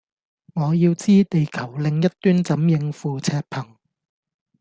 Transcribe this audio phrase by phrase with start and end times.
[0.55, 3.75] 我要知地球另一端怎應付赤貧